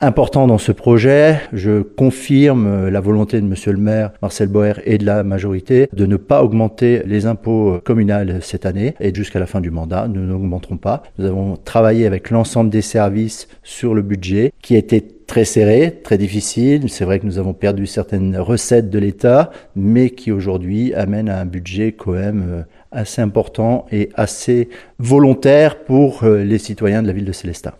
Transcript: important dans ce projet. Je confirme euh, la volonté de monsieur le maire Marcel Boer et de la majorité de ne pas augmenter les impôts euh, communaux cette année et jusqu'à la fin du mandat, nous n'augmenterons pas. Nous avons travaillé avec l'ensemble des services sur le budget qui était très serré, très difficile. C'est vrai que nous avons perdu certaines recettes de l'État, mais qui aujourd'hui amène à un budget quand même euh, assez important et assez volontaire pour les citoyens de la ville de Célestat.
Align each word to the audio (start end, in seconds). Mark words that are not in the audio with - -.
important 0.00 0.46
dans 0.46 0.58
ce 0.58 0.72
projet. 0.72 1.40
Je 1.54 1.80
confirme 1.80 2.66
euh, 2.66 2.90
la 2.90 3.00
volonté 3.00 3.40
de 3.40 3.46
monsieur 3.46 3.72
le 3.72 3.78
maire 3.78 4.12
Marcel 4.20 4.48
Boer 4.48 4.74
et 4.84 4.98
de 4.98 5.06
la 5.06 5.22
majorité 5.22 5.88
de 5.92 6.04
ne 6.04 6.16
pas 6.16 6.42
augmenter 6.44 7.02
les 7.06 7.24
impôts 7.24 7.74
euh, 7.74 7.78
communaux 7.78 8.40
cette 8.42 8.66
année 8.66 8.94
et 9.00 9.14
jusqu'à 9.14 9.40
la 9.40 9.46
fin 9.46 9.62
du 9.62 9.70
mandat, 9.70 10.06
nous 10.06 10.20
n'augmenterons 10.20 10.76
pas. 10.76 11.02
Nous 11.18 11.24
avons 11.24 11.56
travaillé 11.56 12.06
avec 12.06 12.30
l'ensemble 12.30 12.68
des 12.68 12.82
services 12.82 13.48
sur 13.62 13.94
le 13.94 14.02
budget 14.02 14.52
qui 14.60 14.76
était 14.76 15.02
très 15.26 15.46
serré, 15.46 15.98
très 16.04 16.18
difficile. 16.18 16.90
C'est 16.90 17.06
vrai 17.06 17.18
que 17.18 17.26
nous 17.26 17.38
avons 17.38 17.54
perdu 17.54 17.86
certaines 17.86 18.36
recettes 18.36 18.90
de 18.90 18.98
l'État, 18.98 19.50
mais 19.74 20.10
qui 20.10 20.30
aujourd'hui 20.30 20.92
amène 20.92 21.30
à 21.30 21.40
un 21.40 21.46
budget 21.46 21.92
quand 21.92 22.12
même 22.12 22.44
euh, 22.46 22.62
assez 22.92 23.22
important 23.22 23.86
et 23.90 24.10
assez 24.14 24.68
volontaire 24.98 25.84
pour 25.84 26.24
les 26.24 26.58
citoyens 26.58 27.02
de 27.02 27.06
la 27.08 27.12
ville 27.12 27.24
de 27.24 27.32
Célestat. 27.32 27.76